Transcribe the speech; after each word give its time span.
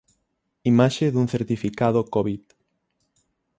Imaxe 0.71 1.05
dun 1.13 1.27
certificado 1.33 2.01
Covid. 2.13 2.41